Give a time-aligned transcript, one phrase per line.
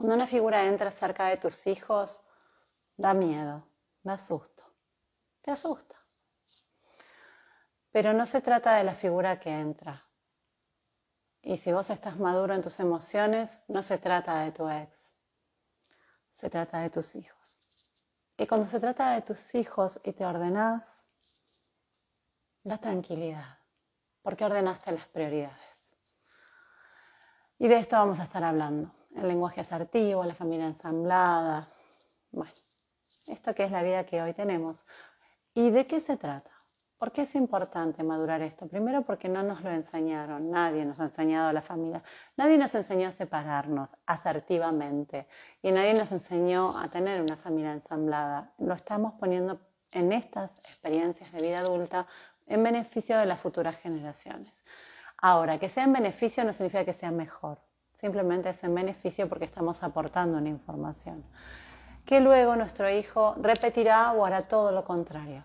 [0.00, 2.22] Cuando una figura entra cerca de tus hijos,
[2.96, 3.68] da miedo,
[4.02, 4.64] da susto,
[5.42, 5.94] te asusta.
[7.90, 10.08] Pero no se trata de la figura que entra.
[11.42, 15.04] Y si vos estás maduro en tus emociones, no se trata de tu ex,
[16.32, 17.60] se trata de tus hijos.
[18.38, 21.02] Y cuando se trata de tus hijos y te ordenás,
[22.64, 23.58] da tranquilidad,
[24.22, 25.84] porque ordenaste las prioridades.
[27.58, 28.94] Y de esto vamos a estar hablando.
[29.14, 31.68] El lenguaje asertivo, la familia ensamblada.
[32.30, 32.52] Bueno,
[33.26, 34.84] esto que es la vida que hoy tenemos.
[35.54, 36.50] ¿Y de qué se trata?
[37.00, 38.68] ¿Por qué es importante madurar esto?
[38.68, 42.02] Primero porque no nos lo enseñaron, nadie nos ha enseñado a la familia,
[42.36, 45.26] nadie nos enseñó a separarnos asertivamente
[45.62, 48.52] y nadie nos enseñó a tener una familia ensamblada.
[48.58, 49.58] Lo estamos poniendo
[49.92, 52.06] en estas experiencias de vida adulta
[52.46, 54.62] en beneficio de las futuras generaciones.
[55.16, 57.62] Ahora, que sea en beneficio no significa que sea mejor,
[58.00, 61.22] simplemente es en beneficio porque estamos aportando una información,
[62.06, 65.44] que luego nuestro hijo repetirá o hará todo lo contrario.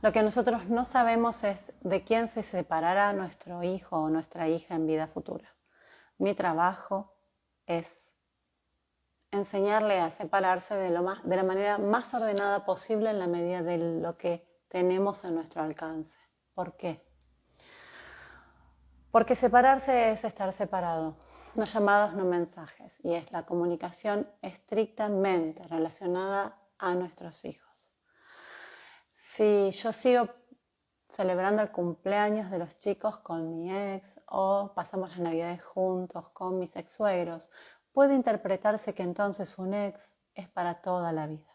[0.00, 4.74] Lo que nosotros no sabemos es de quién se separará nuestro hijo o nuestra hija
[4.74, 5.54] en vida futura.
[6.18, 7.14] Mi trabajo
[7.66, 8.02] es
[9.30, 13.62] enseñarle a separarse de, lo más, de la manera más ordenada posible en la medida
[13.62, 16.18] de lo que tenemos a nuestro alcance.
[16.54, 17.11] ¿Por qué?
[19.12, 21.16] Porque separarse es estar separado,
[21.54, 27.92] no llamados, no mensajes, y es la comunicación estrictamente relacionada a nuestros hijos.
[29.12, 30.30] Si yo sigo
[31.10, 36.58] celebrando el cumpleaños de los chicos con mi ex o pasamos las navidades juntos con
[36.58, 37.50] mis ex suegros,
[37.92, 41.51] puede interpretarse que entonces un ex es para toda la vida.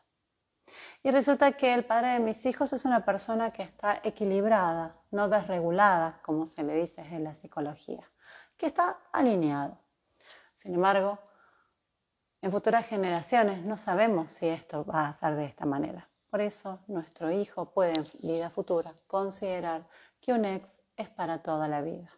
[1.04, 5.30] Y resulta que el padre de mis hijos es una persona que está equilibrada, no
[5.30, 8.04] desregulada, como se le dice en la psicología,
[8.58, 9.78] que está alineado.
[10.56, 11.20] Sin embargo,
[12.42, 16.08] en futuras generaciones no sabemos si esto va a ser de esta manera.
[16.30, 19.88] Por eso nuestro hijo puede en vida futura considerar
[20.20, 20.68] que un ex
[20.98, 22.12] es para toda la vida.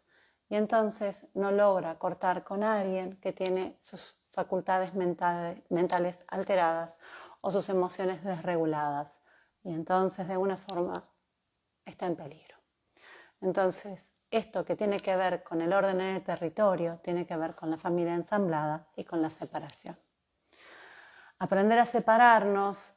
[0.49, 6.97] Y entonces no logra cortar con alguien que tiene sus facultades mentales, alteradas
[7.41, 9.19] o sus emociones desreguladas.
[9.63, 11.09] Y entonces de alguna forma
[11.85, 12.57] está en peligro.
[13.41, 17.55] Entonces, esto que tiene que ver con el orden en el territorio, tiene que ver
[17.55, 19.97] con la familia ensamblada y con la separación.
[21.39, 22.93] Aprender a separarnos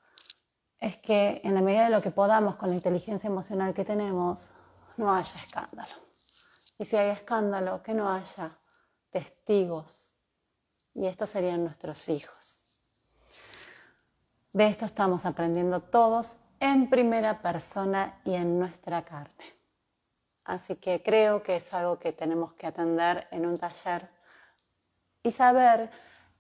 [0.79, 4.51] es que en la medida de lo que podamos con la inteligencia emocional que tenemos,
[4.97, 5.95] no haya escándalo.
[6.77, 8.59] Y si hay escándalo, que no haya
[9.11, 10.13] testigos.
[10.95, 12.62] Y estos serían nuestros hijos.
[14.53, 19.45] De esto estamos aprendiendo todos en primera persona y en nuestra carne.
[20.45, 24.11] Así que creo que es algo que tenemos que atender en un taller
[25.23, 25.91] y saber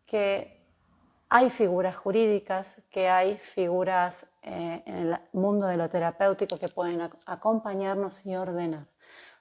[0.04, 0.62] que
[1.30, 7.00] hay figuras jurídicas, que hay figuras eh, en el mundo de lo terapéutico que pueden
[7.24, 8.88] acompañarnos y ordenar.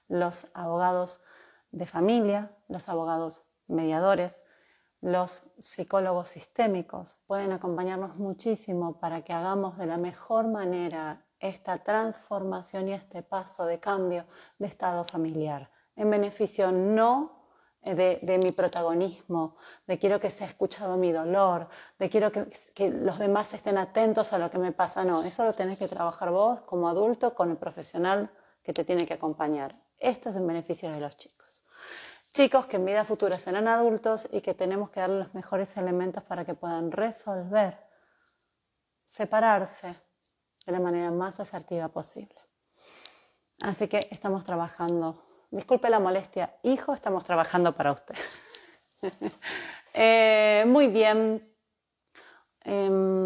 [0.08, 1.22] Los abogados
[1.72, 4.41] de familia, los abogados mediadores,
[5.02, 12.88] los psicólogos sistémicos pueden acompañarnos muchísimo para que hagamos de la mejor manera esta transformación
[12.88, 14.24] y este paso de cambio
[14.58, 17.42] de estado familiar, en beneficio no
[17.82, 19.56] de, mi protagonismo,
[19.88, 21.68] de quiero que sea escuchado mi dolor,
[21.98, 25.04] de quiero que, que, los demás estén atentos a lo que me pasa.
[25.04, 28.30] No, eso lo tenés que trabajar vos como adulto con el profesional
[28.62, 29.74] que te tiene que acompañar.
[29.98, 31.41] Esto es en beneficio de los chicos.
[32.32, 36.22] Chicos que en vida futura serán adultos y que tenemos que darles los mejores elementos
[36.22, 37.78] para que puedan resolver,
[39.10, 39.94] separarse
[40.66, 42.36] de la manera más asertiva posible.
[43.62, 45.22] Así que estamos trabajando
[45.52, 48.14] Disculpe la molestia, hijo, estamos trabajando para usted.
[49.94, 51.54] Eh, muy bien.
[52.64, 53.20] Em,